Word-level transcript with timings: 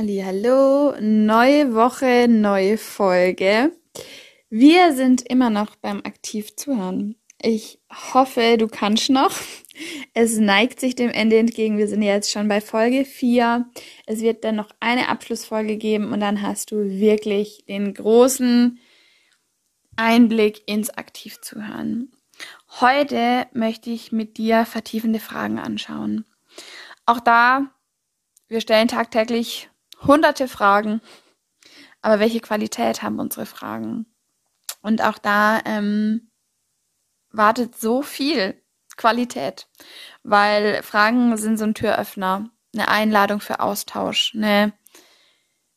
Hallo, 0.00 0.94
neue 1.00 1.74
Woche, 1.74 2.28
neue 2.28 2.78
Folge. 2.78 3.72
Wir 4.48 4.92
sind 4.92 5.22
immer 5.22 5.50
noch 5.50 5.74
beim 5.74 6.02
aktiv 6.04 6.54
zuhören. 6.54 7.16
Ich 7.42 7.80
hoffe, 7.90 8.58
du 8.58 8.68
kannst 8.68 9.10
noch. 9.10 9.32
Es 10.14 10.38
neigt 10.38 10.78
sich 10.78 10.94
dem 10.94 11.10
Ende 11.10 11.38
entgegen. 11.38 11.78
Wir 11.78 11.88
sind 11.88 12.02
jetzt 12.02 12.30
schon 12.30 12.46
bei 12.46 12.60
Folge 12.60 13.04
4. 13.04 13.68
Es 14.06 14.20
wird 14.20 14.44
dann 14.44 14.54
noch 14.54 14.70
eine 14.78 15.08
Abschlussfolge 15.08 15.76
geben 15.76 16.12
und 16.12 16.20
dann 16.20 16.42
hast 16.42 16.70
du 16.70 16.76
wirklich 16.76 17.64
den 17.66 17.92
großen 17.92 18.78
Einblick 19.96 20.62
ins 20.66 20.90
aktiv 20.90 21.40
zuhören. 21.40 22.12
Heute 22.80 23.48
möchte 23.52 23.90
ich 23.90 24.12
mit 24.12 24.38
dir 24.38 24.64
vertiefende 24.64 25.18
Fragen 25.18 25.58
anschauen. 25.58 26.24
Auch 27.04 27.18
da, 27.18 27.72
wir 28.46 28.60
stellen 28.60 28.86
tagtäglich 28.86 29.68
hunderte 30.06 30.48
Fragen. 30.48 31.00
Aber 32.00 32.20
welche 32.20 32.40
Qualität 32.40 33.02
haben 33.02 33.18
unsere 33.18 33.46
Fragen? 33.46 34.06
Und 34.82 35.02
auch 35.02 35.18
da 35.18 35.60
ähm, 35.64 36.30
wartet 37.30 37.78
so 37.78 38.02
viel 38.02 38.62
Qualität, 38.96 39.68
weil 40.22 40.82
Fragen 40.82 41.36
sind 41.36 41.56
so 41.56 41.64
ein 41.64 41.74
Türöffner, 41.74 42.50
eine 42.74 42.88
Einladung 42.88 43.40
für 43.40 43.60
Austausch, 43.60 44.34
eine, 44.34 44.72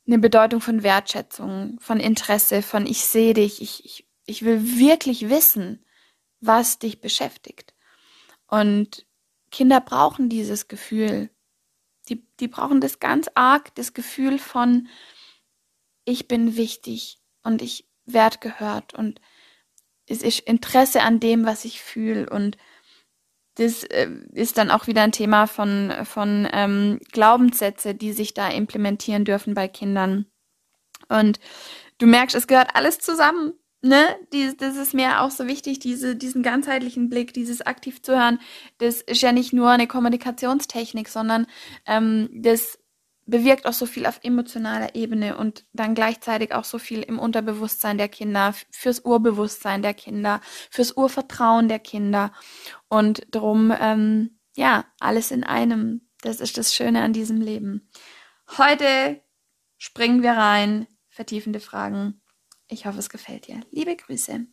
eine 0.05 0.19
Bedeutung 0.19 0.61
von 0.61 0.83
Wertschätzung, 0.83 1.79
von 1.79 1.99
Interesse, 1.99 2.61
von 2.61 2.85
ich 2.85 3.05
sehe 3.05 3.33
dich, 3.33 3.61
ich, 3.61 3.85
ich, 3.85 4.07
ich 4.25 4.43
will 4.43 4.77
wirklich 4.77 5.29
wissen, 5.29 5.85
was 6.41 6.79
dich 6.79 6.99
beschäftigt. 6.99 7.73
Und 8.47 9.05
Kinder 9.51 9.79
brauchen 9.81 10.29
dieses 10.29 10.67
Gefühl, 10.67 11.29
die, 12.09 12.25
die 12.39 12.47
brauchen 12.47 12.81
das 12.81 12.99
ganz 12.99 13.29
arg, 13.35 13.73
das 13.75 13.93
Gefühl 13.93 14.39
von, 14.39 14.87
ich 16.05 16.27
bin 16.27 16.55
wichtig 16.55 17.19
und 17.43 17.61
ich 17.61 17.87
werde 18.05 18.39
gehört 18.39 18.93
und 18.93 19.21
es 20.07 20.21
ist 20.21 20.39
Interesse 20.41 21.01
an 21.01 21.19
dem, 21.19 21.45
was 21.45 21.65
ich 21.65 21.81
fühle 21.81 22.29
und 22.29 22.57
das 23.55 23.83
äh, 23.83 24.09
ist 24.33 24.57
dann 24.57 24.71
auch 24.71 24.87
wieder 24.87 25.03
ein 25.03 25.11
Thema 25.11 25.45
von, 25.45 25.93
von 26.03 26.47
ähm, 26.51 26.99
Glaubenssätze, 27.11 27.93
die 27.93 28.13
sich 28.13 28.33
da 28.33 28.49
implementieren 28.49 29.25
dürfen 29.25 29.53
bei 29.53 29.67
Kindern. 29.67 30.25
Und 31.09 31.39
du 31.97 32.07
merkst, 32.07 32.35
es 32.35 32.47
gehört 32.47 32.75
alles 32.75 32.99
zusammen 32.99 33.53
ne, 33.81 34.15
die, 34.33 34.55
das 34.55 34.75
ist 34.77 34.93
mir 34.93 35.21
auch 35.21 35.31
so 35.31 35.47
wichtig, 35.47 35.79
diese, 35.79 36.15
diesen 36.15 36.43
ganzheitlichen 36.43 37.09
Blick, 37.09 37.33
dieses 37.33 37.61
aktiv 37.61 38.01
zu 38.01 38.13
hören. 38.13 38.39
Das 38.77 39.01
ist 39.01 39.21
ja 39.21 39.31
nicht 39.31 39.53
nur 39.53 39.69
eine 39.69 39.87
Kommunikationstechnik, 39.87 41.09
sondern 41.09 41.47
ähm, 41.85 42.29
das 42.33 42.79
bewirkt 43.25 43.65
auch 43.65 43.73
so 43.73 43.85
viel 43.85 44.05
auf 44.05 44.19
emotionaler 44.23 44.95
Ebene 44.95 45.37
und 45.37 45.65
dann 45.73 45.95
gleichzeitig 45.95 46.53
auch 46.53 46.65
so 46.65 46.79
viel 46.79 47.01
im 47.01 47.19
Unterbewusstsein 47.19 47.97
der 47.97 48.09
Kinder, 48.09 48.53
fürs 48.71 49.05
Urbewusstsein 49.05 49.81
der 49.81 49.93
Kinder, 49.93 50.41
fürs 50.69 50.97
Urvertrauen 50.97 51.67
der 51.67 51.79
Kinder. 51.79 52.31
Und 52.89 53.27
drum, 53.31 53.73
ähm, 53.79 54.39
ja, 54.55 54.85
alles 54.99 55.31
in 55.31 55.43
einem. 55.43 56.07
Das 56.21 56.39
ist 56.39 56.57
das 56.57 56.75
Schöne 56.75 57.01
an 57.01 57.13
diesem 57.13 57.41
Leben. 57.41 57.89
Heute 58.57 59.23
springen 59.77 60.21
wir 60.21 60.33
rein, 60.33 60.87
vertiefende 61.09 61.59
Fragen 61.59 62.20
ich 62.71 62.85
hoffe, 62.85 62.99
es 62.99 63.09
gefällt 63.09 63.47
dir. 63.47 63.61
Liebe 63.71 63.95
Grüße. 63.95 64.47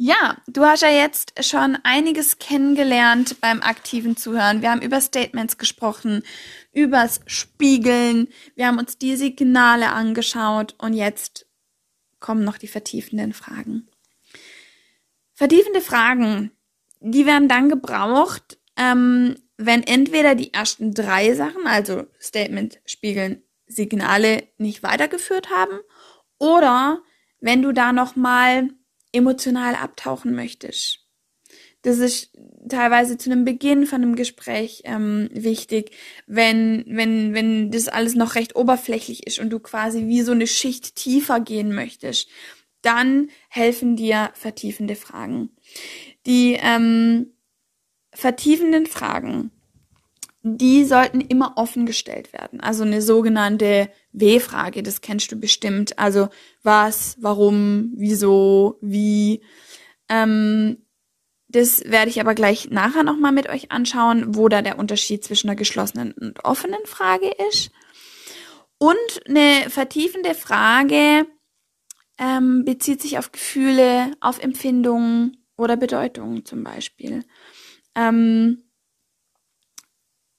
Ja, 0.00 0.40
du 0.46 0.64
hast 0.64 0.82
ja 0.82 0.90
jetzt 0.90 1.44
schon 1.44 1.76
einiges 1.82 2.38
kennengelernt 2.38 3.40
beim 3.40 3.60
aktiven 3.60 4.16
Zuhören. 4.16 4.62
Wir 4.62 4.70
haben 4.70 4.80
über 4.80 5.00
Statements 5.00 5.58
gesprochen, 5.58 6.22
übers 6.72 7.20
Spiegeln, 7.26 8.28
wir 8.54 8.68
haben 8.68 8.78
uns 8.78 8.96
die 8.98 9.16
Signale 9.16 9.90
angeschaut 9.90 10.76
und 10.78 10.92
jetzt 10.92 11.46
kommen 12.20 12.44
noch 12.44 12.58
die 12.58 12.68
vertiefenden 12.68 13.32
Fragen. 13.32 13.88
Vertiefende 15.34 15.80
Fragen, 15.80 16.52
die 17.00 17.26
werden 17.26 17.48
dann 17.48 17.68
gebraucht, 17.68 18.58
ähm, 18.76 19.34
wenn 19.56 19.82
entweder 19.82 20.36
die 20.36 20.54
ersten 20.54 20.94
drei 20.94 21.34
Sachen, 21.34 21.66
also 21.66 22.06
Statement, 22.20 22.80
Spiegeln, 22.86 23.42
Signale 23.68 24.44
nicht 24.58 24.82
weitergeführt 24.82 25.50
haben 25.50 25.78
oder 26.38 27.02
wenn 27.40 27.62
du 27.62 27.72
da 27.72 27.92
noch 27.92 28.16
mal 28.16 28.68
emotional 29.12 29.74
abtauchen 29.74 30.34
möchtest. 30.34 31.04
Das 31.82 31.98
ist 31.98 32.32
teilweise 32.68 33.16
zu 33.18 33.30
einem 33.30 33.44
Beginn 33.44 33.86
von 33.86 34.02
einem 34.02 34.16
Gespräch 34.16 34.82
ähm, 34.84 35.28
wichtig, 35.32 35.92
wenn, 36.26 36.84
wenn, 36.88 37.34
wenn 37.34 37.70
das 37.70 37.88
alles 37.88 38.14
noch 38.14 38.34
recht 38.34 38.56
oberflächlich 38.56 39.26
ist 39.26 39.38
und 39.38 39.50
du 39.50 39.60
quasi 39.60 40.08
wie 40.08 40.22
so 40.22 40.32
eine 40.32 40.48
Schicht 40.48 40.96
tiefer 40.96 41.40
gehen 41.40 41.74
möchtest, 41.74 42.28
dann 42.82 43.30
helfen 43.48 43.96
dir 43.96 44.30
vertiefende 44.34 44.96
Fragen. 44.96 45.50
Die 46.26 46.58
ähm, 46.60 47.32
vertiefenden 48.12 48.86
Fragen 48.86 49.52
die 50.56 50.84
sollten 50.84 51.20
immer 51.20 51.54
offen 51.56 51.84
gestellt 51.84 52.32
werden. 52.32 52.60
Also 52.60 52.84
eine 52.84 53.02
sogenannte 53.02 53.90
W-Frage, 54.12 54.82
das 54.82 55.00
kennst 55.00 55.30
du 55.32 55.36
bestimmt. 55.36 55.98
Also 55.98 56.28
was, 56.62 57.16
warum, 57.20 57.92
wieso, 57.96 58.78
wie. 58.80 59.42
Ähm, 60.08 60.78
das 61.50 61.82
werde 61.86 62.10
ich 62.10 62.20
aber 62.20 62.34
gleich 62.34 62.70
nachher 62.70 63.04
nochmal 63.04 63.32
mit 63.32 63.48
euch 63.48 63.72
anschauen, 63.72 64.36
wo 64.36 64.48
da 64.48 64.60
der 64.62 64.78
Unterschied 64.78 65.24
zwischen 65.24 65.48
einer 65.48 65.56
geschlossenen 65.56 66.12
und 66.12 66.44
offenen 66.44 66.84
Frage 66.84 67.30
ist. 67.48 67.70
Und 68.78 68.96
eine 69.26 69.68
vertiefende 69.70 70.34
Frage 70.34 71.26
ähm, 72.18 72.64
bezieht 72.64 73.00
sich 73.00 73.18
auf 73.18 73.32
Gefühle, 73.32 74.12
auf 74.20 74.40
Empfindungen 74.40 75.44
oder 75.56 75.76
Bedeutungen 75.76 76.44
zum 76.44 76.64
Beispiel. 76.64 77.24
Ähm, 77.94 78.67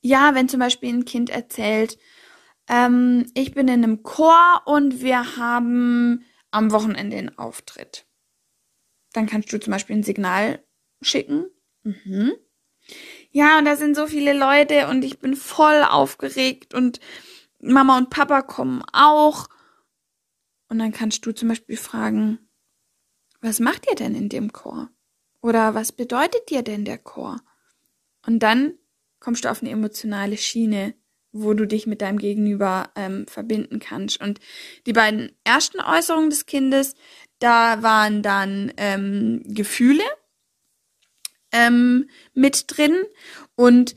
ja, 0.01 0.35
wenn 0.35 0.49
zum 0.49 0.59
Beispiel 0.59 0.93
ein 0.93 1.05
Kind 1.05 1.29
erzählt, 1.29 1.97
ähm, 2.67 3.25
ich 3.33 3.53
bin 3.53 3.67
in 3.67 3.83
einem 3.83 4.03
Chor 4.03 4.61
und 4.65 5.01
wir 5.01 5.37
haben 5.37 6.23
am 6.51 6.71
Wochenende 6.71 7.17
einen 7.17 7.37
Auftritt. 7.37 8.05
Dann 9.13 9.27
kannst 9.27 9.51
du 9.51 9.59
zum 9.59 9.71
Beispiel 9.71 9.97
ein 9.97 10.03
Signal 10.03 10.63
schicken. 11.01 11.45
Mhm. 11.83 12.33
Ja, 13.31 13.59
und 13.59 13.65
da 13.65 13.75
sind 13.75 13.95
so 13.95 14.07
viele 14.07 14.33
Leute 14.33 14.87
und 14.87 15.03
ich 15.03 15.19
bin 15.19 15.35
voll 15.35 15.83
aufgeregt 15.83 16.73
und 16.73 16.99
Mama 17.59 17.97
und 17.97 18.09
Papa 18.09 18.41
kommen 18.41 18.83
auch. 18.93 19.47
Und 20.69 20.79
dann 20.79 20.91
kannst 20.91 21.25
du 21.25 21.31
zum 21.31 21.49
Beispiel 21.49 21.77
fragen, 21.77 22.39
was 23.41 23.59
macht 23.59 23.87
ihr 23.89 23.95
denn 23.95 24.15
in 24.15 24.29
dem 24.29 24.53
Chor? 24.53 24.89
Oder 25.41 25.73
was 25.73 25.91
bedeutet 25.91 26.49
dir 26.49 26.61
denn 26.63 26.85
der 26.85 26.97
Chor? 26.97 27.41
Und 28.25 28.39
dann 28.39 28.78
kommst 29.19 29.45
du 29.45 29.51
auf 29.51 29.61
eine 29.61 29.71
emotionale 29.71 30.37
Schiene, 30.37 30.93
wo 31.31 31.53
du 31.53 31.65
dich 31.65 31.85
mit 31.85 32.01
deinem 32.01 32.17
Gegenüber 32.17 32.91
ähm, 32.95 33.27
verbinden 33.27 33.79
kannst. 33.79 34.19
Und 34.21 34.39
die 34.85 34.93
beiden 34.93 35.31
ersten 35.43 35.79
Äußerungen 35.79 36.29
des 36.29 36.45
Kindes, 36.45 36.95
da 37.39 37.83
waren 37.83 38.23
dann 38.23 38.73
ähm, 38.77 39.43
Gefühle 39.45 40.03
ähm, 41.51 42.09
mit 42.33 42.65
drin 42.67 42.95
und 43.55 43.95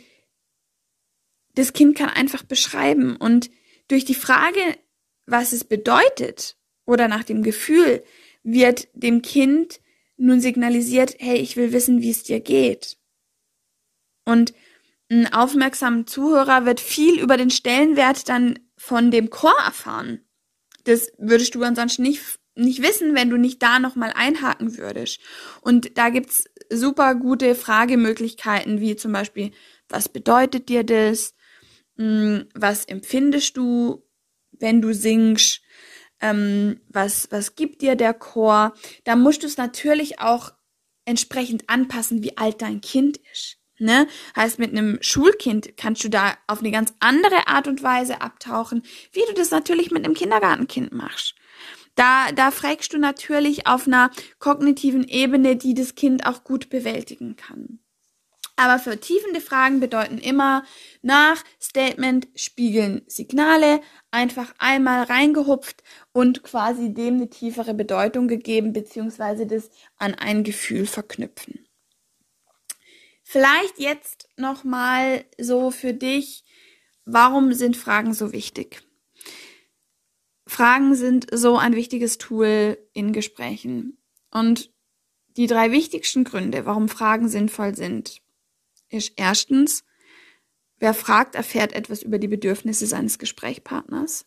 das 1.54 1.72
Kind 1.72 1.96
kann 1.96 2.08
einfach 2.08 2.44
beschreiben 2.44 3.16
und 3.16 3.50
durch 3.88 4.04
die 4.04 4.14
Frage, 4.14 4.60
was 5.26 5.52
es 5.52 5.64
bedeutet 5.64 6.56
oder 6.86 7.08
nach 7.08 7.24
dem 7.24 7.42
Gefühl, 7.42 8.02
wird 8.42 8.88
dem 8.94 9.22
Kind 9.22 9.80
nun 10.16 10.40
signalisiert, 10.40 11.16
hey, 11.18 11.36
ich 11.36 11.56
will 11.56 11.72
wissen, 11.72 12.00
wie 12.00 12.10
es 12.10 12.22
dir 12.22 12.40
geht. 12.40 12.96
Und 14.24 14.54
ein 15.12 15.32
aufmerksamer 15.32 16.06
Zuhörer 16.06 16.64
wird 16.64 16.80
viel 16.80 17.20
über 17.20 17.36
den 17.36 17.50
Stellenwert 17.50 18.28
dann 18.28 18.58
von 18.76 19.10
dem 19.10 19.30
Chor 19.30 19.54
erfahren. 19.64 20.24
Das 20.84 21.12
würdest 21.18 21.54
du 21.54 21.62
ansonsten 21.62 22.02
nicht 22.02 22.40
nicht 22.54 22.82
wissen, 22.82 23.14
wenn 23.14 23.30
du 23.30 23.38
nicht 23.38 23.62
da 23.62 23.78
nochmal 23.78 24.12
einhaken 24.14 24.76
würdest. 24.76 25.20
Und 25.62 25.96
da 25.96 26.10
gibt's 26.10 26.44
super 26.70 27.14
gute 27.14 27.54
Fragemöglichkeiten, 27.54 28.80
wie 28.80 28.96
zum 28.96 29.12
Beispiel, 29.12 29.52
was 29.88 30.08
bedeutet 30.08 30.68
dir 30.68 30.84
das? 30.84 31.34
Hm, 31.96 32.48
was 32.54 32.84
empfindest 32.84 33.56
du, 33.56 34.06
wenn 34.52 34.82
du 34.82 34.92
singst? 34.92 35.62
Ähm, 36.20 36.80
was, 36.88 37.28
was 37.30 37.56
gibt 37.56 37.82
dir 37.82 37.96
der 37.96 38.14
Chor? 38.14 38.74
Da 39.04 39.16
musst 39.16 39.42
du 39.42 39.46
es 39.46 39.56
natürlich 39.56 40.20
auch 40.20 40.52
entsprechend 41.04 41.68
anpassen, 41.68 42.22
wie 42.22 42.36
alt 42.36 42.62
dein 42.62 42.80
Kind 42.80 43.18
ist. 43.32 43.61
Ne? 43.82 44.06
Heißt, 44.36 44.58
mit 44.58 44.70
einem 44.70 44.98
Schulkind 45.00 45.76
kannst 45.76 46.04
du 46.04 46.08
da 46.08 46.34
auf 46.46 46.60
eine 46.60 46.70
ganz 46.70 46.94
andere 47.00 47.48
Art 47.48 47.66
und 47.66 47.82
Weise 47.82 48.20
abtauchen, 48.20 48.82
wie 49.12 49.22
du 49.28 49.34
das 49.34 49.50
natürlich 49.50 49.90
mit 49.90 50.04
einem 50.04 50.14
Kindergartenkind 50.14 50.92
machst. 50.92 51.34
Da, 51.96 52.30
da 52.32 52.50
fragst 52.50 52.92
du 52.92 52.98
natürlich 52.98 53.66
auf 53.66 53.86
einer 53.86 54.10
kognitiven 54.38 55.04
Ebene, 55.04 55.56
die 55.56 55.74
das 55.74 55.94
Kind 55.94 56.26
auch 56.26 56.44
gut 56.44 56.70
bewältigen 56.70 57.36
kann. 57.36 57.80
Aber 58.56 58.78
vertiefende 58.78 59.40
Fragen 59.40 59.80
bedeuten 59.80 60.18
immer 60.18 60.62
nach 61.00 61.42
Statement 61.60 62.28
spiegeln 62.36 63.02
Signale, 63.08 63.80
einfach 64.10 64.54
einmal 64.58 65.04
reingehupft 65.04 65.82
und 66.12 66.44
quasi 66.44 66.94
dem 66.94 67.14
eine 67.14 67.30
tiefere 67.30 67.74
Bedeutung 67.74 68.28
gegeben, 68.28 68.72
beziehungsweise 68.72 69.46
das 69.46 69.70
an 69.96 70.14
ein 70.14 70.44
Gefühl 70.44 70.86
verknüpfen. 70.86 71.66
Vielleicht 73.32 73.78
jetzt 73.78 74.28
nochmal 74.36 75.24
so 75.40 75.70
für 75.70 75.94
dich, 75.94 76.44
warum 77.06 77.54
sind 77.54 77.78
Fragen 77.78 78.12
so 78.12 78.30
wichtig? 78.30 78.82
Fragen 80.46 80.94
sind 80.94 81.28
so 81.32 81.56
ein 81.56 81.74
wichtiges 81.74 82.18
Tool 82.18 82.76
in 82.92 83.14
Gesprächen. 83.14 83.96
Und 84.30 84.70
die 85.38 85.46
drei 85.46 85.70
wichtigsten 85.70 86.24
Gründe, 86.24 86.66
warum 86.66 86.90
Fragen 86.90 87.26
sinnvoll 87.30 87.74
sind, 87.74 88.20
ist 88.90 89.14
erstens, 89.16 89.82
wer 90.76 90.92
fragt, 90.92 91.34
erfährt 91.34 91.72
etwas 91.72 92.02
über 92.02 92.18
die 92.18 92.28
Bedürfnisse 92.28 92.86
seines 92.86 93.18
Gesprächspartners. 93.18 94.26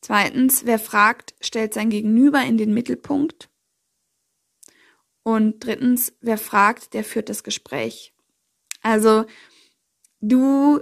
Zweitens, 0.00 0.64
wer 0.64 0.78
fragt, 0.78 1.34
stellt 1.40 1.74
sein 1.74 1.90
Gegenüber 1.90 2.40
in 2.40 2.56
den 2.56 2.72
Mittelpunkt. 2.72 3.50
Und 5.28 5.62
drittens, 5.62 6.14
wer 6.22 6.38
fragt, 6.38 6.94
der 6.94 7.04
führt 7.04 7.28
das 7.28 7.44
Gespräch. 7.44 8.14
Also 8.80 9.26
du 10.22 10.80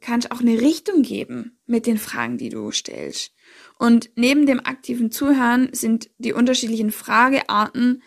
kannst 0.00 0.32
auch 0.32 0.40
eine 0.40 0.60
Richtung 0.60 1.02
geben 1.02 1.60
mit 1.64 1.86
den 1.86 1.96
Fragen, 1.96 2.38
die 2.38 2.48
du 2.48 2.72
stellst. 2.72 3.32
Und 3.78 4.10
neben 4.16 4.46
dem 4.46 4.58
aktiven 4.58 5.12
Zuhören 5.12 5.68
sind 5.70 6.10
die 6.18 6.32
unterschiedlichen 6.32 6.90
Fragearten 6.90 8.02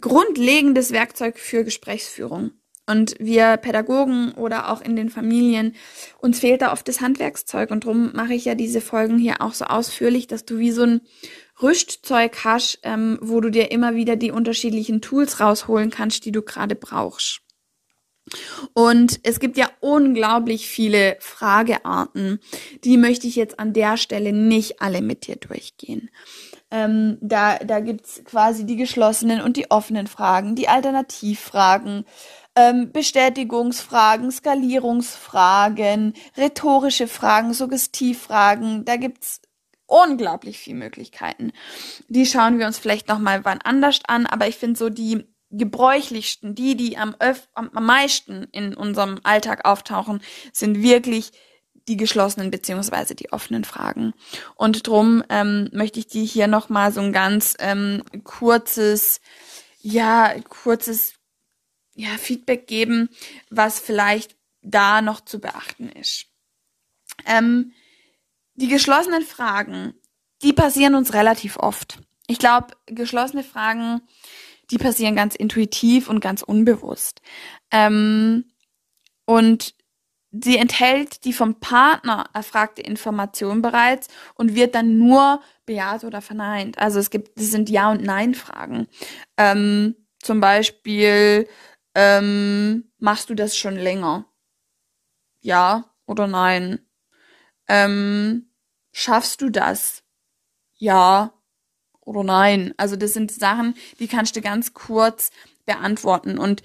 grundlegendes 0.00 0.90
Werkzeug 0.90 1.38
für 1.38 1.62
Gesprächsführung. 1.62 2.50
Und 2.84 3.14
wir 3.20 3.58
Pädagogen 3.58 4.32
oder 4.32 4.72
auch 4.72 4.80
in 4.80 4.96
den 4.96 5.08
Familien, 5.08 5.76
uns 6.20 6.40
fehlt 6.40 6.62
da 6.62 6.72
oft 6.72 6.88
das 6.88 7.00
Handwerkszeug. 7.00 7.70
Und 7.70 7.84
darum 7.84 8.10
mache 8.12 8.34
ich 8.34 8.44
ja 8.44 8.56
diese 8.56 8.80
Folgen 8.80 9.18
hier 9.18 9.40
auch 9.40 9.54
so 9.54 9.66
ausführlich, 9.66 10.26
dass 10.26 10.44
du 10.44 10.58
wie 10.58 10.72
so 10.72 10.82
ein 10.82 11.02
Rüstzeug 11.62 12.44
hast, 12.44 12.80
ähm, 12.82 13.18
wo 13.20 13.40
du 13.40 13.50
dir 13.50 13.70
immer 13.70 13.94
wieder 13.94 14.16
die 14.16 14.30
unterschiedlichen 14.30 15.00
Tools 15.00 15.40
rausholen 15.40 15.90
kannst, 15.90 16.24
die 16.24 16.32
du 16.32 16.42
gerade 16.42 16.74
brauchst. 16.74 17.40
Und 18.74 19.20
es 19.22 19.40
gibt 19.40 19.56
ja 19.56 19.70
unglaublich 19.80 20.68
viele 20.68 21.16
Fragearten. 21.20 22.40
Die 22.84 22.96
möchte 22.96 23.26
ich 23.26 23.36
jetzt 23.36 23.58
an 23.58 23.72
der 23.72 23.96
Stelle 23.96 24.32
nicht 24.32 24.80
alle 24.82 25.00
mit 25.00 25.26
dir 25.26 25.36
durchgehen. 25.36 26.10
Ähm, 26.70 27.16
da 27.22 27.56
da 27.58 27.80
gibt's 27.80 28.22
quasi 28.24 28.66
die 28.66 28.76
geschlossenen 28.76 29.40
und 29.40 29.56
die 29.56 29.70
offenen 29.70 30.06
Fragen, 30.06 30.54
die 30.54 30.68
Alternativfragen, 30.68 32.04
ähm, 32.56 32.92
Bestätigungsfragen, 32.92 34.30
Skalierungsfragen, 34.30 36.12
rhetorische 36.36 37.08
Fragen, 37.08 37.54
Suggestivfragen. 37.54 38.84
Da 38.84 38.96
gibt's 38.96 39.40
unglaublich 39.88 40.58
viele 40.58 40.76
Möglichkeiten. 40.76 41.52
Die 42.08 42.26
schauen 42.26 42.58
wir 42.58 42.66
uns 42.66 42.78
vielleicht 42.78 43.08
noch 43.08 43.18
mal 43.18 43.44
wann 43.44 43.60
anders 43.62 44.00
an, 44.06 44.26
aber 44.26 44.46
ich 44.46 44.56
finde 44.56 44.78
so 44.78 44.90
die 44.90 45.24
gebräuchlichsten, 45.50 46.54
die, 46.54 46.76
die 46.76 46.98
am, 46.98 47.16
öf 47.20 47.48
am 47.54 47.70
meisten 47.72 48.44
in 48.52 48.74
unserem 48.74 49.18
Alltag 49.22 49.64
auftauchen, 49.64 50.20
sind 50.52 50.82
wirklich 50.82 51.32
die 51.88 51.96
geschlossenen 51.96 52.50
beziehungsweise 52.50 53.14
die 53.14 53.32
offenen 53.32 53.64
Fragen. 53.64 54.12
Und 54.54 54.86
drum 54.86 55.24
ähm, 55.30 55.70
möchte 55.72 55.98
ich 55.98 56.06
dir 56.06 56.22
hier 56.22 56.46
nochmal 56.46 56.92
so 56.92 57.00
ein 57.00 57.14
ganz 57.14 57.56
ähm, 57.60 58.02
kurzes, 58.24 59.22
ja, 59.80 60.34
kurzes 60.48 61.14
ja, 61.94 62.10
Feedback 62.18 62.66
geben, 62.66 63.08
was 63.48 63.80
vielleicht 63.80 64.36
da 64.60 65.00
noch 65.00 65.22
zu 65.22 65.40
beachten 65.40 65.88
ist. 65.88 66.26
Ähm, 67.26 67.72
die 68.58 68.68
geschlossenen 68.68 69.22
Fragen, 69.22 69.94
die 70.42 70.52
passieren 70.52 70.94
uns 70.94 71.14
relativ 71.14 71.56
oft. 71.56 71.98
Ich 72.26 72.38
glaube, 72.38 72.68
geschlossene 72.86 73.42
Fragen 73.42 74.02
die 74.70 74.78
passieren 74.78 75.16
ganz 75.16 75.34
intuitiv 75.34 76.08
und 76.08 76.20
ganz 76.20 76.42
unbewusst. 76.42 77.22
Ähm, 77.70 78.52
und 79.24 79.74
sie 80.30 80.58
enthält 80.58 81.24
die 81.24 81.32
vom 81.32 81.58
Partner 81.60 82.28
erfragte 82.34 82.82
Information 82.82 83.62
bereits 83.62 84.08
und 84.34 84.54
wird 84.54 84.74
dann 84.74 84.98
nur 84.98 85.40
bejaht 85.64 86.04
oder 86.04 86.20
verneint. 86.20 86.78
Also 86.78 86.98
es 86.98 87.10
gibt, 87.10 87.38
das 87.38 87.50
sind 87.50 87.70
Ja- 87.70 87.90
und 87.90 88.02
Nein-Fragen. 88.02 88.88
Ähm, 89.36 89.96
zum 90.20 90.40
Beispiel, 90.40 91.48
ähm, 91.94 92.90
machst 92.98 93.30
du 93.30 93.34
das 93.34 93.56
schon 93.56 93.76
länger? 93.76 94.26
Ja 95.40 95.94
oder 96.06 96.26
nein? 96.26 96.80
Ähm, 97.68 98.47
schaffst 98.92 99.40
du 99.40 99.50
das? 99.50 100.02
Ja 100.76 101.34
oder 102.00 102.24
nein. 102.24 102.74
Also 102.76 102.96
das 102.96 103.12
sind 103.12 103.30
Sachen, 103.30 103.74
die 103.98 104.08
kannst 104.08 104.36
du 104.36 104.40
ganz 104.40 104.72
kurz 104.74 105.30
beantworten. 105.66 106.38
Und 106.38 106.62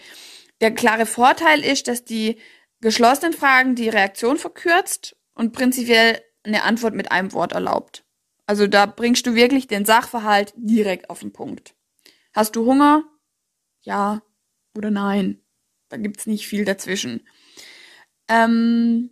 der 0.62 0.74
klare 0.74 1.06
Vorteil 1.06 1.64
ist, 1.64 1.88
dass 1.88 2.06
die 2.06 2.40
geschlossenen 2.80 3.34
Fragen 3.34 3.75
die 3.75 3.90
Reaktion 3.90 4.38
verkürzt 4.38 5.16
und 5.34 5.54
prinzipiell 5.54 6.22
eine 6.44 6.64
Antwort 6.64 6.94
mit 6.94 7.12
einem 7.12 7.34
Wort 7.34 7.54
erlaubt. 7.54 8.06
Also 8.45 8.68
da 8.68 8.86
bringst 8.86 9.26
du 9.26 9.36
wirklich 9.36 9.68
den 9.68 9.86
Sachverhalt 9.86 10.54
direkt 10.57 11.09
auf 11.09 11.21
den 11.21 11.33
Punkt. 11.33 11.76
Hast 12.33 12.56
du 12.56 12.66
Hunger? 12.66 13.04
Ja 13.81 14.21
oder 14.76 14.92
nein. 14.92 15.42
Da 15.90 15.97
gibt's 15.97 16.26
nicht 16.26 16.47
viel 16.47 16.66
dazwischen. 16.66 17.28
Ähm, 18.28 19.12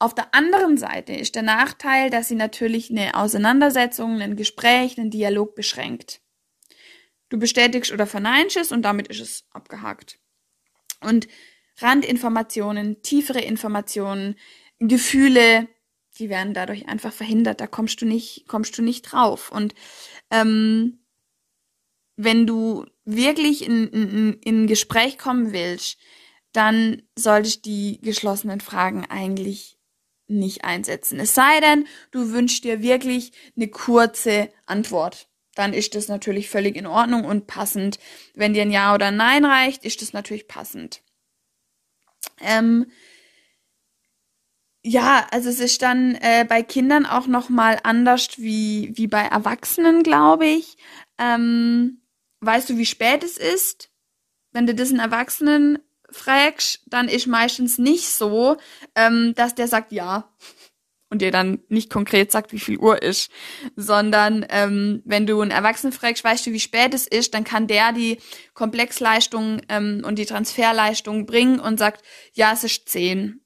auf 0.00 0.14
der 0.14 0.34
anderen 0.34 0.78
Seite 0.78 1.12
ist 1.12 1.34
der 1.34 1.42
Nachteil, 1.42 2.08
dass 2.08 2.26
sie 2.28 2.34
natürlich 2.34 2.90
eine 2.90 3.14
Auseinandersetzung, 3.14 4.20
ein 4.22 4.34
Gespräch, 4.34 4.98
einen 4.98 5.10
Dialog 5.10 5.54
beschränkt. 5.54 6.22
Du 7.28 7.38
bestätigst 7.38 7.92
oder 7.92 8.06
verneinst 8.06 8.56
es 8.56 8.72
und 8.72 8.82
damit 8.82 9.08
ist 9.08 9.20
es 9.20 9.44
abgehakt. 9.50 10.18
Und 11.02 11.28
Randinformationen, 11.78 13.02
tiefere 13.02 13.42
Informationen, 13.42 14.36
Gefühle, 14.78 15.68
die 16.18 16.30
werden 16.30 16.54
dadurch 16.54 16.88
einfach 16.88 17.12
verhindert. 17.12 17.60
Da 17.60 17.66
kommst 17.66 18.00
du 18.00 18.06
nicht, 18.06 18.48
kommst 18.48 18.76
du 18.78 18.82
nicht 18.82 19.02
drauf. 19.02 19.52
Und 19.52 19.74
ähm, 20.30 21.04
wenn 22.16 22.46
du 22.46 22.86
wirklich 23.04 23.66
in, 23.66 23.86
in, 23.88 24.32
in 24.40 24.62
ein 24.62 24.66
Gespräch 24.66 25.18
kommen 25.18 25.52
willst, 25.52 25.98
dann 26.52 27.02
solltest 27.16 27.66
die 27.66 28.00
geschlossenen 28.00 28.60
Fragen 28.60 29.04
eigentlich 29.04 29.79
nicht 30.30 30.64
einsetzen. 30.64 31.20
Es 31.20 31.34
sei 31.34 31.60
denn, 31.60 31.86
du 32.10 32.32
wünschst 32.32 32.64
dir 32.64 32.82
wirklich 32.82 33.32
eine 33.56 33.68
kurze 33.68 34.50
Antwort. 34.66 35.28
Dann 35.54 35.72
ist 35.72 35.94
das 35.94 36.08
natürlich 36.08 36.48
völlig 36.48 36.76
in 36.76 36.86
Ordnung 36.86 37.24
und 37.24 37.46
passend. 37.46 37.98
Wenn 38.34 38.54
dir 38.54 38.62
ein 38.62 38.70
Ja 38.70 38.94
oder 38.94 39.06
ein 39.06 39.16
Nein 39.16 39.44
reicht, 39.44 39.84
ist 39.84 40.00
das 40.00 40.12
natürlich 40.12 40.48
passend. 40.48 41.02
Ähm, 42.40 42.86
ja, 44.82 45.26
also 45.30 45.50
es 45.50 45.60
ist 45.60 45.82
dann 45.82 46.14
äh, 46.16 46.46
bei 46.48 46.62
Kindern 46.62 47.04
auch 47.04 47.26
noch 47.26 47.50
mal 47.50 47.78
anders 47.82 48.38
wie 48.38 48.92
wie 48.94 49.08
bei 49.08 49.20
Erwachsenen, 49.20 50.02
glaube 50.02 50.46
ich. 50.46 50.78
Ähm, 51.18 52.00
weißt 52.40 52.70
du, 52.70 52.78
wie 52.78 52.86
spät 52.86 53.22
es 53.22 53.36
ist? 53.36 53.90
Wenn 54.52 54.66
du 54.66 54.74
das 54.74 54.90
einen 54.90 55.00
Erwachsenen 55.00 55.78
fragst, 56.12 56.80
dann 56.86 57.08
ist 57.08 57.26
meistens 57.26 57.78
nicht 57.78 58.08
so, 58.08 58.56
ähm, 58.94 59.34
dass 59.36 59.54
der 59.54 59.68
sagt 59.68 59.92
ja 59.92 60.30
und 61.10 61.20
dir 61.22 61.32
dann 61.32 61.58
nicht 61.68 61.90
konkret 61.90 62.30
sagt, 62.30 62.52
wie 62.52 62.60
viel 62.60 62.78
Uhr 62.78 63.02
ist, 63.02 63.30
sondern 63.76 64.46
ähm, 64.48 65.02
wenn 65.04 65.26
du 65.26 65.40
einen 65.40 65.50
Erwachsenen 65.50 65.92
fragst, 65.92 66.22
weißt 66.22 66.46
du, 66.46 66.52
wie 66.52 66.60
spät 66.60 66.94
es 66.94 67.06
ist, 67.06 67.34
dann 67.34 67.44
kann 67.44 67.66
der 67.66 67.92
die 67.92 68.18
Komplexleistung 68.54 69.60
ähm, 69.68 70.02
und 70.06 70.18
die 70.18 70.26
Transferleistung 70.26 71.26
bringen 71.26 71.58
und 71.58 71.78
sagt, 71.78 72.04
ja, 72.32 72.52
es 72.52 72.64
ist 72.64 72.88
zehn. 72.88 73.40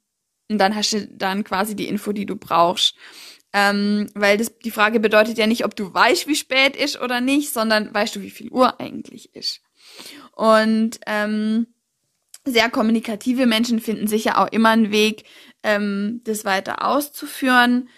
Und 0.50 0.58
dann 0.58 0.76
hast 0.76 0.92
du 0.92 1.08
dann 1.08 1.42
quasi 1.42 1.74
die 1.74 1.88
Info, 1.88 2.12
die 2.12 2.26
du 2.26 2.36
brauchst. 2.36 2.96
Ähm, 3.54 4.08
weil 4.14 4.36
das, 4.36 4.58
die 4.58 4.70
Frage 4.70 5.00
bedeutet 5.00 5.38
ja 5.38 5.46
nicht, 5.46 5.64
ob 5.64 5.74
du 5.74 5.92
weißt, 5.92 6.26
wie 6.26 6.36
spät 6.36 6.76
ist 6.76 7.00
oder 7.00 7.20
nicht, 7.20 7.52
sondern 7.52 7.94
weißt 7.94 8.16
du, 8.16 8.20
wie 8.20 8.30
viel 8.30 8.50
Uhr 8.50 8.78
eigentlich 8.78 9.34
ist. 9.34 9.62
Und 10.32 10.98
ähm, 11.06 11.68
sehr 12.44 12.70
kommunikative 12.70 13.46
Menschen 13.46 13.80
finden 13.80 14.06
sicher 14.06 14.38
auch 14.38 14.48
immer 14.48 14.70
einen 14.70 14.92
Weg, 14.92 15.24
ähm, 15.62 16.20
das 16.24 16.44
weiter 16.44 16.86
auszuführen. 16.86 17.88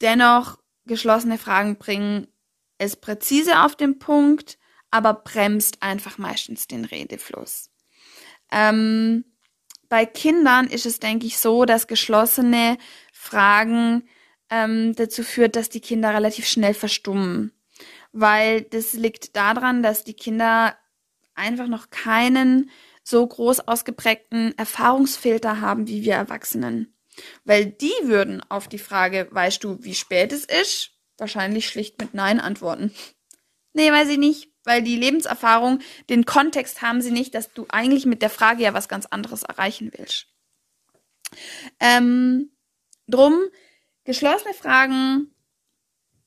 Dennoch, 0.00 0.58
geschlossene 0.86 1.38
Fragen 1.38 1.76
bringen 1.76 2.26
es 2.78 2.96
präzise 2.96 3.60
auf 3.60 3.76
den 3.76 3.98
Punkt, 3.98 4.58
aber 4.90 5.14
bremst 5.14 5.82
einfach 5.82 6.18
meistens 6.18 6.66
den 6.66 6.84
Redefluss. 6.84 7.70
Ähm, 8.50 9.24
bei 9.88 10.06
Kindern 10.06 10.66
ist 10.66 10.86
es, 10.86 10.98
denke 10.98 11.26
ich, 11.26 11.38
so, 11.38 11.64
dass 11.64 11.86
geschlossene 11.86 12.78
Fragen 13.12 14.08
ähm, 14.50 14.94
dazu 14.96 15.22
führt, 15.22 15.56
dass 15.56 15.68
die 15.68 15.80
Kinder 15.80 16.12
relativ 16.12 16.46
schnell 16.46 16.74
verstummen. 16.74 17.52
Weil 18.12 18.62
das 18.62 18.92
liegt 18.92 19.36
daran, 19.36 19.82
dass 19.82 20.04
die 20.04 20.14
Kinder 20.14 20.76
einfach 21.34 21.66
noch 21.66 21.90
keinen 21.90 22.70
so 23.04 23.26
groß 23.26 23.60
ausgeprägten 23.60 24.56
Erfahrungsfilter 24.58 25.60
haben 25.60 25.86
wie 25.86 26.02
wir 26.02 26.14
Erwachsenen. 26.14 26.96
Weil 27.44 27.66
die 27.66 27.92
würden 28.02 28.42
auf 28.48 28.66
die 28.66 28.78
Frage, 28.78 29.28
weißt 29.30 29.62
du, 29.62 29.78
wie 29.84 29.94
spät 29.94 30.32
es 30.32 30.44
ist, 30.44 30.90
wahrscheinlich 31.16 31.68
schlicht 31.68 32.00
mit 32.00 32.14
Nein 32.14 32.40
antworten. 32.40 32.92
Nee, 33.72 33.92
weiß 33.92 34.08
ich 34.08 34.18
nicht, 34.18 34.50
weil 34.64 34.82
die 34.82 34.96
Lebenserfahrung, 34.96 35.80
den 36.08 36.24
Kontext 36.24 36.82
haben 36.82 37.02
sie 37.02 37.12
nicht, 37.12 37.34
dass 37.34 37.52
du 37.52 37.66
eigentlich 37.68 38.06
mit 38.06 38.22
der 38.22 38.30
Frage 38.30 38.62
ja 38.64 38.74
was 38.74 38.88
ganz 38.88 39.06
anderes 39.06 39.44
erreichen 39.44 39.92
willst. 39.94 40.26
Ähm, 41.78 42.50
drum 43.06 43.34
Geschlossene 44.04 44.52
Fragen. 44.52 45.30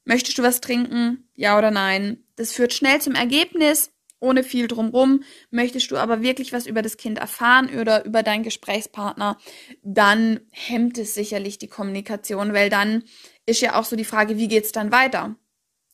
Möchtest 0.03 0.37
du 0.37 0.43
was 0.43 0.61
trinken? 0.61 1.29
Ja 1.35 1.57
oder 1.57 1.69
nein? 1.69 2.23
Das 2.35 2.51
führt 2.51 2.73
schnell 2.73 2.99
zum 3.01 3.13
Ergebnis, 3.13 3.91
ohne 4.19 4.43
viel 4.43 4.67
drumrum. 4.67 5.23
Möchtest 5.51 5.91
du 5.91 5.97
aber 5.97 6.21
wirklich 6.21 6.53
was 6.53 6.65
über 6.65 6.81
das 6.81 6.97
Kind 6.97 7.17
erfahren 7.19 7.69
oder 7.79 8.05
über 8.05 8.23
deinen 8.23 8.43
Gesprächspartner, 8.43 9.37
dann 9.83 10.41
hemmt 10.51 10.97
es 10.97 11.13
sicherlich 11.13 11.57
die 11.57 11.67
Kommunikation, 11.67 12.53
weil 12.53 12.69
dann 12.69 13.03
ist 13.45 13.61
ja 13.61 13.79
auch 13.79 13.85
so 13.85 13.95
die 13.95 14.05
Frage, 14.05 14.37
wie 14.37 14.47
geht's 14.47 14.71
dann 14.71 14.91
weiter? 14.91 15.35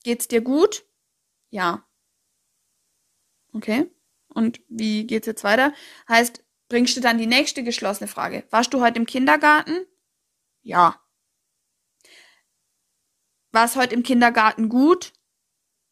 Geht's 0.03 0.27
dir 0.27 0.42
gut? 0.42 0.86
Ja. 1.50 1.88
Okay. 3.53 3.89
Und 4.27 4.62
wie 4.68 5.06
geht's 5.06 5.27
jetzt 5.27 5.44
weiter? 5.44 5.74
Heißt, 6.10 6.44
bringst 6.70 6.98
du 6.98 7.01
dann 7.01 7.18
die 7.18 7.27
nächste 7.27 7.63
geschlossene 7.63 8.08
Frage. 8.08 8.46
Warst 8.50 8.74
du 8.74 8.82
heute 8.82 9.00
im 9.00 9.06
Kindergarten? 9.06 9.86
Ja. 10.63 11.00
War 13.51 13.65
es 13.65 13.75
heute 13.75 13.94
im 13.94 14.01
Kindergarten 14.01 14.70
gut? 14.70 15.13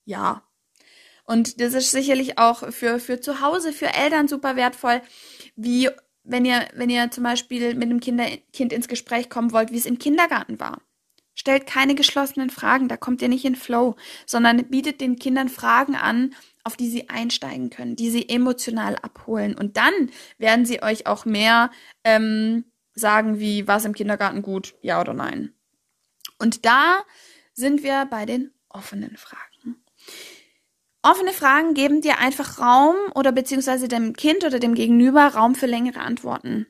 Ja. 0.06 0.51
Und 1.32 1.62
das 1.62 1.74
ist 1.74 1.92
sicherlich 1.92 2.38
auch 2.38 2.74
für, 2.74 3.00
für 3.00 3.22
zu 3.22 3.40
Hause, 3.40 3.72
für 3.72 3.94
Eltern 3.94 4.28
super 4.28 4.58
wertvoll, 4.58 5.02
wie 5.56 5.90
wenn 6.26 6.44
ihr, 6.44 6.68
wenn 6.74 6.90
ihr 6.90 7.10
zum 7.10 7.24
Beispiel 7.24 7.74
mit 7.74 7.84
einem 7.84 8.02
Kinder, 8.02 8.26
Kind 8.52 8.74
ins 8.74 8.90
Gespräch 8.90 9.30
kommen 9.30 9.54
wollt, 9.54 9.72
wie 9.72 9.78
es 9.78 9.86
im 9.86 9.98
Kindergarten 9.98 10.60
war. 10.60 10.82
Stellt 11.34 11.68
keine 11.68 11.96
geschlossenen 11.96 12.50
Fragen, 12.50 12.90
da 12.90 12.98
kommt 12.98 13.22
ihr 13.22 13.30
nicht 13.30 13.46
in 13.46 13.56
Flow, 13.56 13.96
sondern 14.26 14.68
bietet 14.68 15.00
den 15.00 15.16
Kindern 15.16 15.48
Fragen 15.48 15.96
an, 15.96 16.36
auf 16.66 16.76
die 16.76 16.90
sie 16.90 17.08
einsteigen 17.08 17.70
können, 17.70 17.96
die 17.96 18.10
sie 18.10 18.28
emotional 18.28 18.98
abholen. 18.98 19.58
Und 19.58 19.78
dann 19.78 20.12
werden 20.38 20.66
sie 20.66 20.84
euch 20.84 21.08
auch 21.08 21.24
mehr 21.24 21.72
ähm, 22.04 22.66
sagen, 22.94 23.40
wie 23.40 23.70
war 23.70 23.78
es 23.78 23.86
im 23.86 23.96
Kindergarten 23.96 24.42
gut, 24.42 24.76
ja 24.82 25.00
oder 25.00 25.14
nein. 25.14 25.54
Und 26.40 26.66
da 26.66 27.04
sind 27.54 27.84
wir 27.84 28.06
bei 28.12 28.26
den 28.26 28.52
offenen 28.68 29.16
Fragen. 29.16 29.51
Offene 31.04 31.34
Fragen 31.34 31.74
geben 31.74 32.02
dir 32.02 32.20
einfach 32.20 32.60
Raum 32.60 32.96
oder 33.16 33.32
beziehungsweise 33.32 33.88
dem 33.88 34.14
Kind 34.14 34.44
oder 34.44 34.60
dem 34.60 34.76
Gegenüber 34.76 35.26
Raum 35.28 35.56
für 35.56 35.66
längere 35.66 36.02
Antworten. 36.02 36.68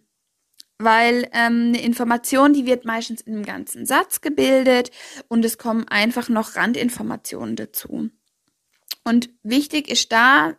Weil 0.78 1.30
ähm, 1.34 1.68
eine 1.68 1.82
Information, 1.82 2.54
die 2.54 2.66
wird 2.66 2.86
meistens 2.86 3.22
in 3.22 3.36
einem 3.36 3.46
ganzen 3.46 3.86
Satz 3.86 4.22
gebildet 4.22 4.92
und 5.28 5.44
es 5.46 5.58
kommen 5.58 5.88
einfach 5.88 6.30
noch 6.30 6.56
Randinformationen 6.56 7.56
dazu. 7.56 8.10
Und 9.04 9.30
wichtig 9.44 9.90
ist 9.90 10.12
da 10.12 10.56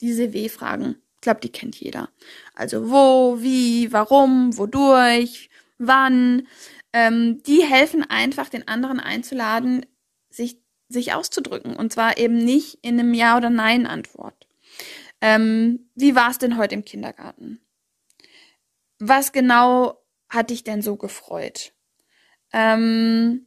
diese 0.00 0.32
W-Fragen. 0.32 0.96
Ich 1.16 1.20
glaube, 1.22 1.40
die 1.40 1.50
kennt 1.50 1.76
jeder. 1.76 2.08
Also 2.54 2.90
wo, 2.90 3.42
wie, 3.42 3.92
warum, 3.92 4.56
wodurch, 4.56 5.50
wann 5.78 6.46
ähm, 6.92 7.42
die 7.42 7.62
helfen 7.62 8.08
einfach, 8.08 8.48
den 8.48 8.68
anderen 8.68 9.00
einzuladen, 9.00 9.84
sich, 10.30 10.62
sich 10.90 11.14
auszudrücken. 11.14 11.74
Und 11.74 11.92
zwar 11.92 12.18
eben 12.18 12.36
nicht 12.36 12.78
in 12.82 12.98
einem 12.98 13.14
Ja- 13.14 13.36
oder 13.36 13.48
Nein-Antwort. 13.48 14.46
Ähm, 15.22 15.90
wie 15.94 16.14
war 16.14 16.30
es 16.30 16.38
denn 16.38 16.58
heute 16.58 16.74
im 16.74 16.84
Kindergarten? 16.84 17.60
Was 18.98 19.32
genau 19.32 20.02
hat 20.28 20.50
dich 20.50 20.64
denn 20.64 20.82
so 20.82 20.96
gefreut? 20.96 21.72
Ähm, 22.52 23.46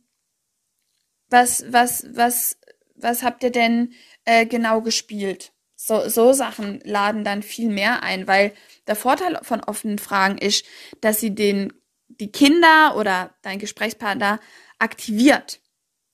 was, 1.30 1.66
was, 1.72 2.08
was, 2.12 2.58
was 2.96 3.24
habt 3.24 3.44
ihr 3.44 3.52
denn 3.52 3.94
äh, 4.26 4.46
genau 4.46 4.82
gespielt? 4.82 5.52
So, 5.76 6.08
so 6.08 6.32
Sachen 6.32 6.80
laden 6.86 7.24
dann 7.24 7.44
viel 7.44 7.70
mehr 7.70 8.04
ein, 8.04 8.28
weil 8.28 8.54
der 8.88 8.96
Vorteil 8.96 9.40
von 9.42 9.62
offenen 9.62 10.00
Fragen 10.00 10.38
ist, 10.38 10.66
dass 11.02 11.20
sie 11.20 11.36
den 11.36 11.74
die 12.20 12.32
Kinder 12.32 12.96
oder 12.96 13.34
dein 13.42 13.60
Gesprächspartner 13.60 14.40
aktiviert. 14.78 15.60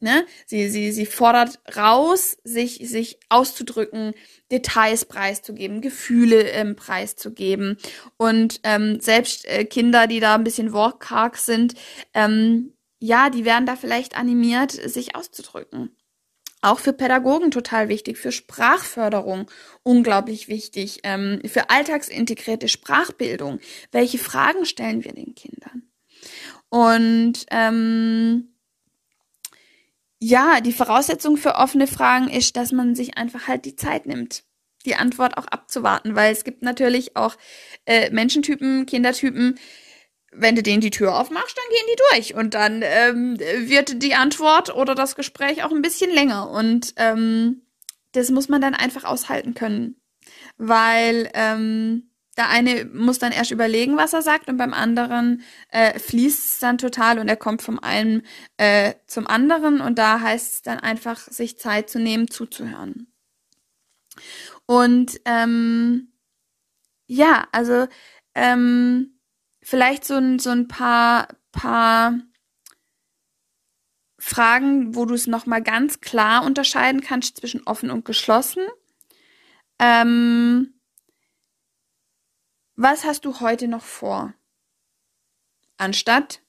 Ne? 0.01 0.25
Sie, 0.45 0.69
sie, 0.69 0.91
sie 0.91 1.05
fordert 1.05 1.59
raus, 1.75 2.37
sich, 2.43 2.79
sich 2.83 3.19
auszudrücken, 3.27 4.13
Details 4.49 5.05
preiszugeben, 5.05 5.81
Gefühle 5.81 6.41
ähm, 6.51 6.75
preiszugeben. 6.75 7.77
Und 8.15 8.61
ähm, 8.63 9.01
selbst 9.01 9.45
äh, 9.45 9.65
Kinder, 9.65 10.07
die 10.07 10.21
da 10.21 10.35
ein 10.35 10.45
bisschen 10.45 10.71
wortkarg 10.71 11.35
sind, 11.37 11.73
ähm, 12.13 12.73
ja, 12.99 13.29
die 13.29 13.45
werden 13.45 13.65
da 13.65 13.75
vielleicht 13.75 14.17
animiert, 14.17 14.71
sich 14.71 15.15
auszudrücken. 15.15 15.95
Auch 16.61 16.79
für 16.79 16.91
Pädagogen 16.91 17.51
total 17.51 17.87
wichtig, 17.87 18.17
für 18.17 18.33
Sprachförderung 18.33 19.49
unglaublich 19.83 20.49
wichtig, 20.49 20.99
ähm, 21.03 21.41
für 21.45 21.69
alltagsintegrierte 21.69 22.67
Sprachbildung. 22.67 23.59
Welche 23.91 24.17
Fragen 24.17 24.65
stellen 24.65 25.05
wir 25.05 25.13
den 25.13 25.35
Kindern? 25.35 25.83
Und 26.69 27.45
ähm, 27.49 28.49
ja, 30.19 30.61
die 30.61 30.73
Voraussetzung 30.73 31.37
für 31.37 31.55
offene 31.55 31.87
Fragen 31.87 32.29
ist, 32.29 32.57
dass 32.57 32.71
man 32.71 32.93
sich 32.93 33.17
einfach 33.17 33.47
halt 33.47 33.65
die 33.65 33.75
Zeit 33.75 34.05
nimmt, 34.05 34.43
die 34.85 34.95
Antwort 34.95 35.37
auch 35.37 35.47
abzuwarten, 35.47 36.15
weil 36.15 36.31
es 36.31 36.43
gibt 36.43 36.61
natürlich 36.61 37.15
auch 37.15 37.35
äh, 37.85 38.09
Menschentypen, 38.11 38.85
Kindertypen, 38.85 39.57
wenn 40.31 40.55
du 40.55 40.61
denen 40.61 40.81
die 40.81 40.91
Tür 40.91 41.17
aufmachst, 41.17 41.57
dann 41.57 41.65
gehen 41.69 41.87
die 41.91 42.01
durch 42.11 42.35
und 42.35 42.53
dann 42.53 42.81
ähm, 42.83 43.39
wird 43.39 44.03
die 44.03 44.13
Antwort 44.13 44.75
oder 44.75 44.93
das 44.93 45.15
Gespräch 45.15 45.63
auch 45.63 45.71
ein 45.71 45.81
bisschen 45.81 46.13
länger 46.13 46.49
und 46.51 46.93
ähm, 46.97 47.63
das 48.11 48.29
muss 48.29 48.49
man 48.49 48.61
dann 48.61 48.75
einfach 48.75 49.05
aushalten 49.05 49.53
können, 49.53 49.95
weil 50.57 51.29
ähm, 51.33 52.08
der 52.39 52.49
eine 52.49 52.85
muss 52.85 53.19
dann 53.19 53.33
erst 53.33 53.51
überlegen, 53.51 53.97
was 53.97 54.13
er 54.13 54.21
sagt, 54.21 54.47
und 54.47 54.57
beim 54.57 54.73
anderen 54.73 55.43
äh, 55.69 55.99
fließt 55.99 56.53
es 56.53 56.59
dann 56.59 56.77
total 56.77 57.19
und 57.19 57.27
er 57.27 57.35
kommt 57.35 57.61
vom 57.61 57.79
einen 57.79 58.23
äh, 58.57 58.93
zum 59.07 59.27
anderen. 59.27 59.81
Und 59.81 59.99
da 59.99 60.21
heißt 60.21 60.53
es 60.53 60.61
dann 60.61 60.79
einfach, 60.79 61.19
sich 61.19 61.59
Zeit 61.59 61.89
zu 61.89 61.99
nehmen, 61.99 62.29
zuzuhören. 62.29 63.11
Und 64.65 65.19
ähm, 65.25 66.13
ja, 67.07 67.47
also 67.51 67.87
ähm, 68.35 69.19
vielleicht 69.61 70.05
so 70.05 70.15
ein, 70.15 70.39
so 70.39 70.51
ein 70.51 70.69
paar, 70.69 71.27
paar 71.51 72.19
Fragen, 74.17 74.95
wo 74.95 75.05
du 75.05 75.13
es 75.13 75.27
nochmal 75.27 75.61
ganz 75.61 75.99
klar 75.99 76.45
unterscheiden 76.45 77.01
kannst 77.01 77.37
zwischen 77.37 77.63
offen 77.63 77.91
und 77.91 78.05
geschlossen. 78.05 78.63
Ähm, 79.77 80.78
was 82.81 83.03
hast 83.03 83.25
du 83.25 83.41
heute 83.41 83.67
noch 83.67 83.83
vor? 83.83 84.33
Anstatt 85.75 86.41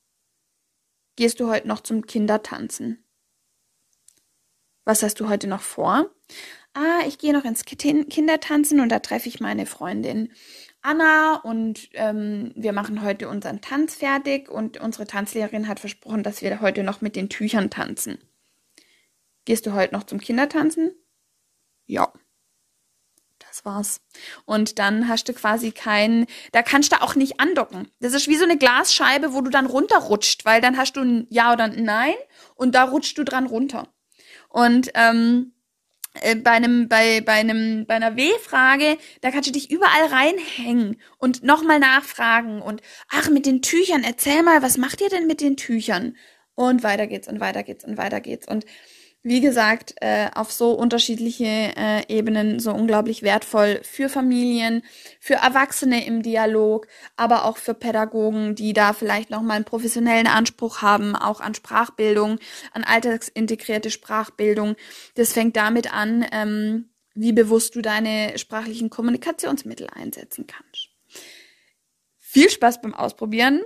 gehst 1.16 1.40
du 1.40 1.49
heute 1.49 1.66
noch 1.66 1.80
zum 1.80 2.06
Kindertanzen. 2.06 3.04
Was 4.84 5.02
hast 5.02 5.18
du 5.18 5.28
heute 5.28 5.49
noch 5.49 5.60
vor? 5.60 6.08
Ah, 6.72 7.00
ich 7.08 7.18
gehe 7.18 7.32
noch 7.32 7.44
ins 7.44 7.64
Kindertanzen 7.64 8.78
und 8.78 8.90
da 8.90 9.00
treffe 9.00 9.28
ich 9.28 9.40
meine 9.40 9.66
Freundin 9.66 10.32
Anna 10.82 11.34
und 11.34 11.90
ähm, 11.94 12.52
wir 12.54 12.72
machen 12.72 13.02
heute 13.02 13.28
unseren 13.28 13.60
Tanz 13.60 13.96
fertig 13.96 14.49
und 14.49 14.80
unsere 14.80 15.08
Tanzlehrerin 15.08 15.66
hat 15.66 15.80
versprochen, 15.80 16.22
dass 16.22 16.42
wir 16.42 16.60
heute 16.60 16.84
noch 16.84 17.00
mit 17.00 17.16
den 17.16 17.28
Tüchern 17.28 17.70
tanzen. 17.70 18.18
Gehst 19.46 19.66
du 19.66 19.72
heute 19.72 19.94
noch 19.94 20.04
zum 20.04 20.20
Kindertanzen? 20.20 20.94
Ja. 21.87 22.12
Das 23.61 23.64
war's. 23.64 24.00
Und 24.45 24.79
dann 24.79 25.09
hast 25.09 25.29
du 25.29 25.35
quasi 25.35 25.71
keinen, 25.71 26.26
da 26.52 26.62
kannst 26.62 26.93
du 26.93 27.02
auch 27.02 27.14
nicht 27.14 27.40
andocken. 27.40 27.88
Das 28.00 28.14
ist 28.14 28.29
wie 28.29 28.37
so 28.37 28.45
eine 28.45 28.57
Glasscheibe, 28.57 29.33
wo 29.35 29.40
du 29.43 29.50
dann 29.50 29.67
runterrutscht, 29.67 30.45
weil 30.45 30.61
dann 30.61 30.76
hast 30.76 30.97
du 30.97 31.00
ein 31.00 31.26
Ja 31.31 31.52
oder 31.52 31.64
ein 31.64 31.85
Nein 31.85 32.14
und 32.55 32.75
da 32.75 32.85
rutschst 32.85 33.19
du 33.19 33.25
dran 33.25 33.47
runter. 33.47 33.88
Und 34.49 34.90
ähm, 34.95 35.52
äh, 36.14 36.37
bei 36.37 36.52
einem, 36.52 36.88
bei, 36.88 37.21
bei 37.21 37.35
einem, 37.35 37.87
bei 37.87 37.95
einer 37.95 38.17
W-Frage, 38.17 38.97
da 39.21 39.31
kannst 39.31 39.49
du 39.49 39.52
dich 39.52 39.71
überall 39.71 40.07
reinhängen 40.07 41.00
und 41.19 41.43
nochmal 41.43 41.79
nachfragen 41.79 42.62
und 42.62 42.81
ach, 43.11 43.29
mit 43.29 43.47
den 43.47 43.62
Tüchern, 43.62 44.05
erzähl 44.05 44.43
mal, 44.43 44.62
was 44.62 44.79
macht 44.79 45.00
ihr 45.00 45.09
denn 45.09 45.26
mit 45.26 45.40
den 45.40 45.57
Tüchern? 45.57 46.17
Und 46.55 46.83
weiter 46.83 47.07
geht's 47.07 47.29
und 47.29 47.40
weiter 47.40 47.62
geht's 47.62 47.85
und 47.85 47.97
weiter 47.97 48.21
geht's. 48.21 48.47
Und 48.49 48.64
wie 49.22 49.42
gesagt, 49.42 49.94
äh, 50.00 50.30
auf 50.34 50.50
so 50.50 50.72
unterschiedliche 50.72 51.44
äh, 51.44 52.06
Ebenen 52.08 52.58
so 52.58 52.72
unglaublich 52.72 53.22
wertvoll 53.22 53.80
für 53.82 54.08
Familien, 54.08 54.82
für 55.20 55.34
Erwachsene 55.34 56.06
im 56.06 56.22
Dialog, 56.22 56.86
aber 57.16 57.44
auch 57.44 57.58
für 57.58 57.74
Pädagogen, 57.74 58.54
die 58.54 58.72
da 58.72 58.94
vielleicht 58.94 59.28
nochmal 59.28 59.56
einen 59.56 59.66
professionellen 59.66 60.26
Anspruch 60.26 60.80
haben, 60.80 61.16
auch 61.16 61.40
an 61.42 61.54
Sprachbildung, 61.54 62.38
an 62.72 62.82
alltagsintegrierte 62.82 63.90
Sprachbildung. 63.90 64.76
Das 65.16 65.34
fängt 65.34 65.54
damit 65.56 65.92
an, 65.92 66.24
ähm, 66.32 66.88
wie 67.14 67.32
bewusst 67.32 67.76
du 67.76 67.82
deine 67.82 68.38
sprachlichen 68.38 68.88
Kommunikationsmittel 68.88 69.88
einsetzen 69.92 70.46
kannst. 70.46 70.88
Viel 72.18 72.48
Spaß 72.48 72.80
beim 72.80 72.94
Ausprobieren. 72.94 73.60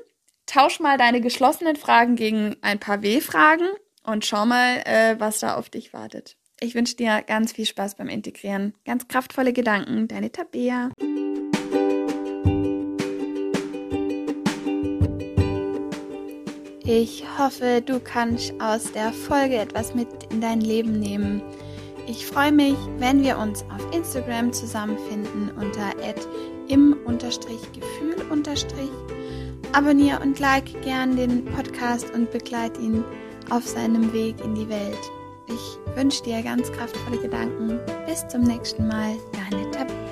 Tausch 0.46 0.80
mal 0.80 0.98
deine 0.98 1.20
geschlossenen 1.20 1.76
Fragen 1.76 2.16
gegen 2.16 2.56
ein 2.60 2.80
paar 2.80 3.02
W-Fragen 3.02 3.68
und 4.04 4.24
schau 4.24 4.46
mal, 4.46 4.82
äh, 4.84 5.16
was 5.18 5.40
da 5.40 5.56
auf 5.56 5.70
dich 5.70 5.92
wartet. 5.92 6.36
Ich 6.60 6.74
wünsche 6.74 6.96
dir 6.96 7.22
ganz 7.22 7.52
viel 7.52 7.66
Spaß 7.66 7.96
beim 7.96 8.08
Integrieren. 8.08 8.74
Ganz 8.84 9.08
kraftvolle 9.08 9.52
Gedanken, 9.52 10.06
deine 10.08 10.30
Tabea. 10.30 10.90
Ich 16.86 17.24
hoffe, 17.38 17.82
du 17.84 17.98
kannst 17.98 18.52
aus 18.60 18.92
der 18.92 19.12
Folge 19.12 19.56
etwas 19.56 19.94
mit 19.94 20.06
in 20.30 20.40
dein 20.40 20.60
Leben 20.60 21.00
nehmen. 21.00 21.42
Ich 22.06 22.26
freue 22.26 22.52
mich, 22.52 22.76
wenn 22.98 23.22
wir 23.22 23.38
uns 23.38 23.62
auf 23.74 23.94
Instagram 23.94 24.52
zusammenfinden 24.52 25.50
unter 25.56 25.92
im-gefühl. 26.68 28.16
Abonnier 29.72 30.20
und 30.22 30.38
like 30.38 30.82
gern 30.82 31.16
den 31.16 31.46
Podcast 31.46 32.12
und 32.14 32.30
begleite 32.30 32.80
ihn 32.80 33.02
auf 33.50 33.66
seinem 33.66 34.12
Weg 34.12 34.42
in 34.44 34.54
die 34.54 34.68
Welt. 34.68 35.10
Ich 35.46 35.78
wünsche 35.96 36.22
dir 36.22 36.42
ganz 36.42 36.70
kraftvolle 36.72 37.18
Gedanken. 37.18 37.78
Bis 38.06 38.26
zum 38.28 38.42
nächsten 38.42 38.86
Mal, 38.88 39.16
deine 39.32 39.70
Tabea. 39.70 40.03